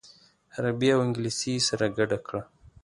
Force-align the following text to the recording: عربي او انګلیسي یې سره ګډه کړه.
عربي 0.55 0.89
او 0.93 0.99
انګلیسي 1.05 1.51
یې 1.55 1.65
سره 1.67 1.85
ګډه 1.97 2.17
کړه. 2.25 2.41